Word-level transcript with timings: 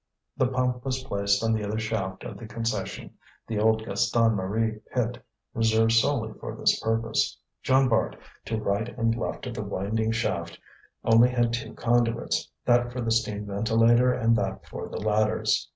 The 0.35 0.47
pump 0.47 0.83
was 0.83 1.03
placed 1.03 1.43
on 1.43 1.53
the 1.53 1.63
other 1.63 1.77
shaft 1.77 2.23
of 2.23 2.35
the 2.39 2.47
concession, 2.47 3.13
the 3.45 3.59
old 3.59 3.85
Gaston 3.85 4.31
Marie 4.31 4.79
pit, 4.91 5.23
reserved 5.53 5.91
solely 5.91 6.33
for 6.39 6.55
this 6.55 6.79
purpose. 6.79 7.37
Jean 7.61 7.87
Bart, 7.87 8.15
to 8.45 8.57
right 8.59 8.97
and 8.97 9.13
left 9.15 9.45
of 9.45 9.53
the 9.53 9.61
winding 9.63 10.11
shaft, 10.11 10.57
only 11.03 11.29
had 11.29 11.53
two 11.53 11.75
conduits, 11.75 12.49
that 12.65 12.91
for 12.91 12.99
the 13.01 13.11
steam 13.11 13.45
ventilator 13.45 14.11
and 14.11 14.35
that 14.37 14.65
for 14.65 14.89
the 14.89 14.97
ladders. 14.99 15.69